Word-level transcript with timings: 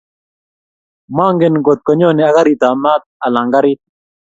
magen 1.15 1.55
kotko 1.65 1.91
nyoni 1.99 2.21
ak 2.25 2.33
garit 2.35 2.61
ab 2.67 2.75
mat 2.83 3.01
anan 3.25 3.47
garit 3.53 3.79